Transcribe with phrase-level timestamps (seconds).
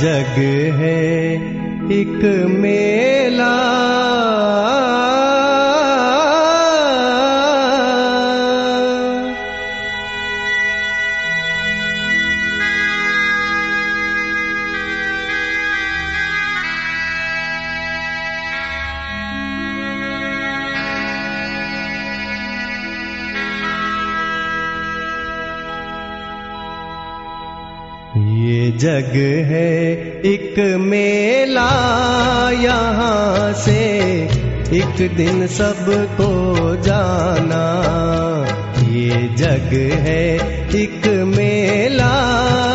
[0.00, 0.36] जग
[0.78, 1.34] है
[1.92, 3.54] एक मेला।
[28.16, 29.12] ये जग
[29.46, 31.70] है एक मेला
[32.50, 33.78] यहाँ से।
[34.72, 36.32] एक दिन सबको
[36.76, 37.64] जाना।
[38.82, 39.70] ये जग
[40.00, 40.36] है
[40.74, 41.06] एक
[41.36, 42.12] मेला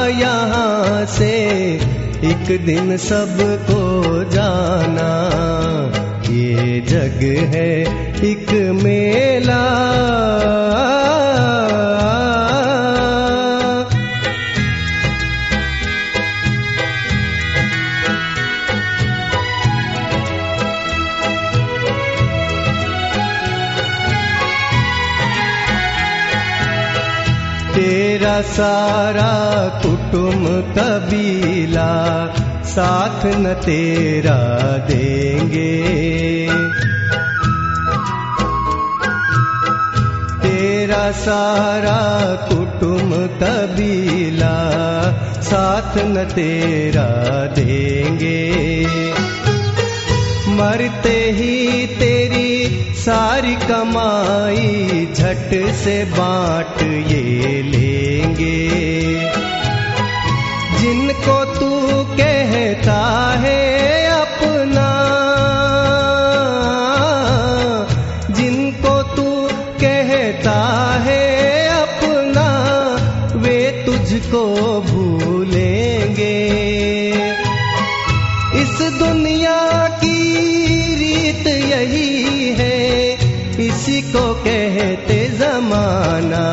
[0.07, 1.33] यहाँ से।
[2.23, 5.11] एक दिन सबको जाना।
[6.21, 7.81] ये जग है
[8.23, 9.64] एक मेला
[28.25, 29.33] तेरा सारा
[29.83, 31.91] कुटुम कबीला
[32.65, 34.37] साथ न तेरा
[34.77, 35.75] देंगे।
[40.41, 42.01] तेरा सारा
[42.49, 43.11] कुटुम
[43.43, 44.55] कबीला
[45.41, 47.09] साथ न तेरा
[47.45, 48.41] देंगे।
[50.49, 52.34] मरते ही तेरी
[53.05, 58.69] सारी कमाई झट से बांट ये लेंगे।
[60.79, 61.69] जिनको तू
[62.17, 63.24] कहता
[85.55, 86.45] जमाना।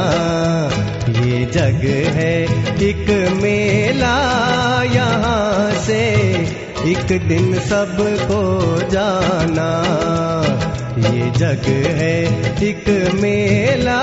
[1.09, 1.81] ये जग
[2.15, 2.43] है
[2.83, 4.17] एक मेला,
[4.83, 6.01] यहाँ से
[6.85, 8.43] एक दिन सबको
[8.91, 9.71] जाना।
[10.99, 11.69] ये जग
[11.99, 12.25] है
[12.63, 14.03] एक मेला।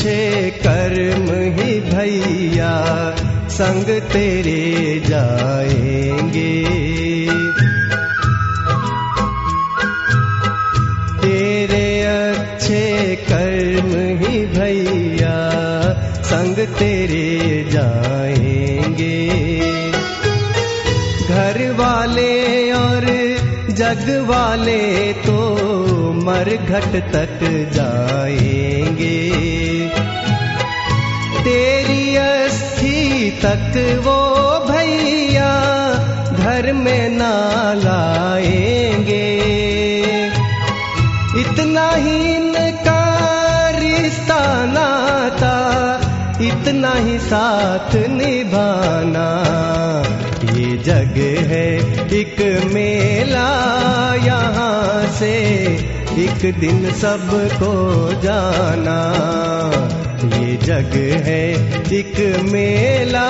[0.00, 2.70] अच्छे कर्म ही भैया,
[3.48, 6.64] संग तेरे जाएँगे।
[11.22, 13.92] तेरे अच्छे कर्म
[14.24, 15.36] ही भैया,
[16.22, 19.28] संग तेरे जाएँगे।
[21.28, 23.06] घर वाले और
[23.70, 25.52] जग वाले तो
[26.12, 27.38] मर घट तक
[27.74, 29.29] जाएँगे।
[31.40, 33.72] तेरी अस्थि तक
[34.04, 34.20] वो
[34.72, 35.52] भैया
[36.32, 37.34] घर में ना
[37.74, 39.30] लाएँगे।
[41.40, 42.40] इतना ही
[43.80, 45.56] रिश्ता नाता
[46.42, 49.28] इतना ही साथ निभाना।
[50.58, 51.76] ये जग है
[52.12, 53.50] एक मेला
[54.14, 55.34] यहाँ से,
[56.18, 57.72] एक दिन सबको
[58.22, 59.00] जाना।
[60.24, 60.94] ये जग
[61.26, 61.42] है
[61.92, 62.16] एक
[62.52, 63.28] मेला।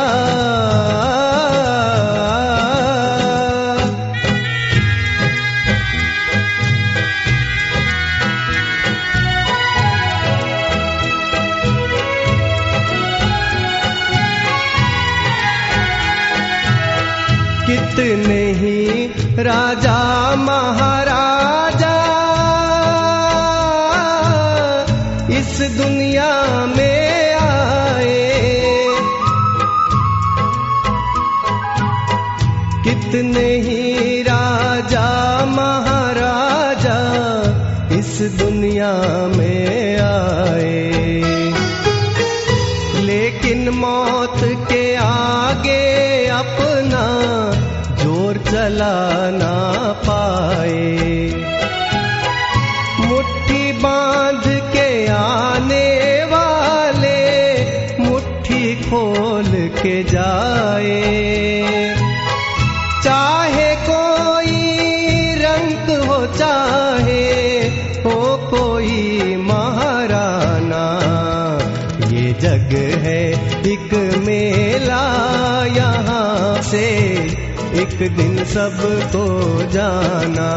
[17.67, 19.07] कितने ही
[19.43, 20.01] राजा
[20.37, 21.70] महाराजा
[33.11, 35.09] कितने ही राजा,
[35.47, 36.99] महाराजा
[37.99, 38.93] इस दुनिया
[39.37, 40.93] में आए।
[43.03, 47.05] लेकिन मौत के आगे अपना
[48.05, 49.57] ज़ोर चला ना
[49.93, 50.99] पाए।
[53.01, 57.21] मुट्ठी बाँध के आने वाले,
[58.03, 59.53] मुट्ठी खोल
[59.83, 61.40] के जाए।
[72.41, 73.23] जग है।
[73.67, 73.95] एक
[74.27, 75.05] मेला
[75.67, 76.87] यहाँ से
[77.75, 79.25] एक दिन सबको
[79.73, 80.51] जाना।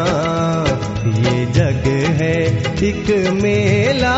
[1.07, 1.87] ये जग
[2.21, 2.37] है,
[2.83, 4.17] एक मेला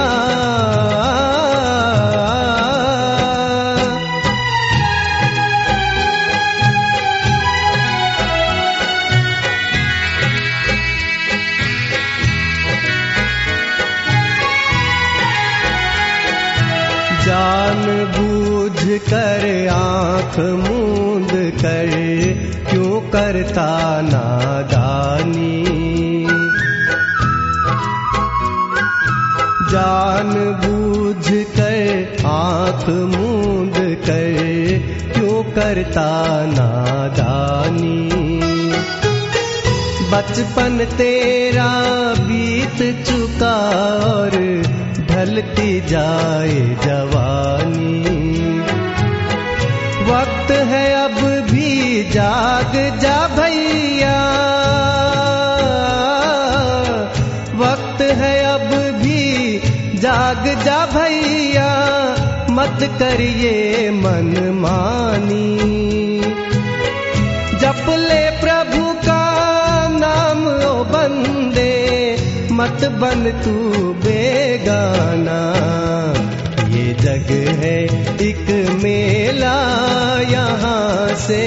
[17.35, 21.89] जान बूझ कर आंख मूंद कर
[22.69, 25.65] क्यों करता नादानी?
[29.71, 30.33] जान
[30.65, 34.35] बूझ कर आंख मूंद कर
[35.13, 38.09] क्यों करता नादानी?
[40.11, 41.71] बचपन तेरा
[42.19, 43.55] बीत चुका
[44.05, 44.61] और
[45.15, 47.99] ढलती जाए जवानी।
[50.11, 54.21] वक्त है अब भी जाग जा भैया।
[57.55, 59.57] वक्त है अब भी
[59.97, 61.71] जाग जा भैया।
[62.49, 65.55] मत करिए मन मानी।
[67.57, 68.44] जप ले
[72.65, 73.53] मत बन तू
[73.93, 75.39] बेगाना।
[76.67, 77.27] ये जग
[77.59, 77.83] है
[78.21, 78.49] एक
[78.83, 79.57] मेला
[80.29, 81.41] यहाँ से,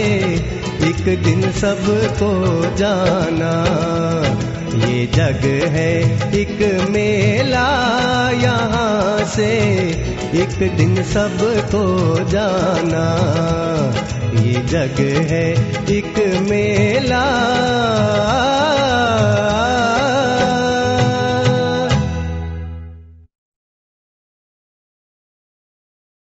[0.88, 2.30] एक दिन सबको
[2.76, 3.52] जाना।
[4.74, 5.92] ये जग है
[6.34, 7.68] एक मेला
[8.30, 9.52] यहाँ से,
[10.34, 11.84] एक दिन सबको
[12.28, 13.06] जाना।
[14.42, 15.00] ये जग
[15.30, 15.46] है
[15.90, 17.24] एक मेला